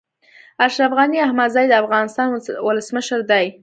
اشرف 0.65 0.91
غني 0.99 1.17
احمدزی 1.27 1.65
د 1.69 1.73
افغانستان 1.83 2.27
ولسمشر 2.67 3.19
دی 3.31 3.45